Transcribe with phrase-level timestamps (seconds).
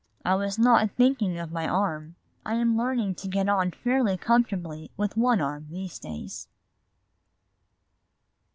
[0.25, 4.89] "I was not thinking of my arm; I am learning to get on fairly comfortably
[4.97, 6.47] with one arm these days."